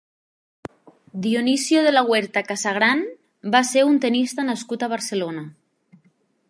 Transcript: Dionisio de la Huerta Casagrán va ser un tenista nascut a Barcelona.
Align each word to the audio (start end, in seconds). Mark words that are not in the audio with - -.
Dionisio 1.25 1.83
de 1.87 1.91
la 1.97 2.01
Huerta 2.07 2.41
Casagrán 2.51 3.05
va 3.57 3.63
ser 3.75 3.85
un 3.93 4.01
tenista 4.07 4.49
nascut 4.51 4.87
a 4.89 4.93
Barcelona. 4.97 5.47